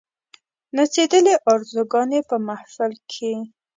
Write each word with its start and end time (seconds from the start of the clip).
نڅېدلې 0.75 1.33
آرزوګاني 1.53 2.19
په 2.29 2.35
محفل 2.47 2.91
کښي 3.09 3.33